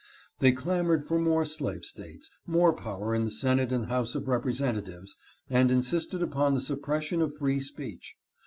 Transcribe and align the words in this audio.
They 0.39 0.51
clamored 0.51 1.03
for 1.03 1.19
more 1.19 1.45
slave 1.45 1.85
States, 1.85 2.31
more 2.47 2.73
power 2.73 3.13
in 3.13 3.23
the 3.23 3.29
Senate 3.29 3.71
and 3.71 3.85
House 3.85 4.15
of 4.15 4.27
Representatives, 4.27 5.15
and 5.47 5.69
insisted 5.69 6.23
upon 6.23 6.55
the 6.55 6.61
suppression 6.61 7.21
of 7.21 7.37
free 7.37 7.59
speech. 7.59 8.15